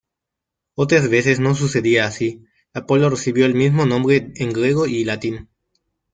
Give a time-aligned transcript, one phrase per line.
[0.73, 5.47] Otras veces no sucedía así: Apolo recibió el mismo nombre en griego y latín.